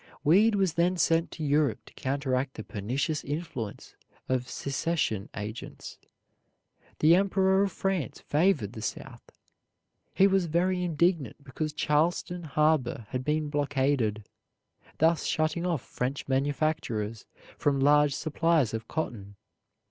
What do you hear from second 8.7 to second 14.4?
the South. He was very indignant because Charleston harbor had been blockaded,